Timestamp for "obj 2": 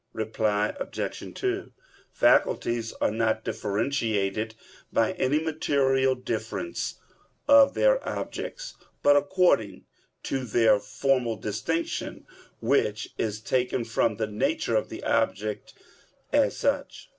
0.79-1.71